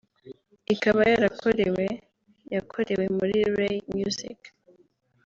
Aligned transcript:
ikaba 0.73 1.01
yarakorewe 1.11 1.85
yakorewe 2.53 3.05
muri 3.17 3.37
Ray 3.57 3.77
Music 3.93 4.39